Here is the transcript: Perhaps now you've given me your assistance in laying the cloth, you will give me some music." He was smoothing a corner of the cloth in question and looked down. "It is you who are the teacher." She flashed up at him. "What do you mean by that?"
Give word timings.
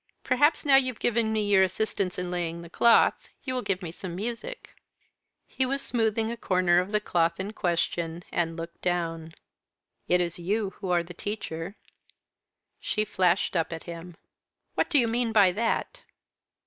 Perhaps 0.23 0.65
now 0.65 0.77
you've 0.77 0.97
given 0.99 1.31
me 1.31 1.45
your 1.47 1.61
assistance 1.61 2.17
in 2.17 2.31
laying 2.31 2.63
the 2.63 2.71
cloth, 2.71 3.29
you 3.43 3.53
will 3.53 3.61
give 3.61 3.83
me 3.83 3.91
some 3.91 4.15
music." 4.15 4.71
He 5.45 5.63
was 5.63 5.79
smoothing 5.79 6.31
a 6.31 6.37
corner 6.37 6.79
of 6.79 6.91
the 6.91 6.99
cloth 6.99 7.39
in 7.39 7.53
question 7.53 8.23
and 8.31 8.57
looked 8.57 8.81
down. 8.81 9.35
"It 10.07 10.19
is 10.19 10.39
you 10.39 10.71
who 10.77 10.89
are 10.89 11.03
the 11.03 11.13
teacher." 11.13 11.75
She 12.79 13.05
flashed 13.05 13.55
up 13.55 13.71
at 13.71 13.83
him. 13.83 14.17
"What 14.73 14.89
do 14.89 14.97
you 14.97 15.07
mean 15.07 15.31
by 15.31 15.51
that?" 15.51 16.01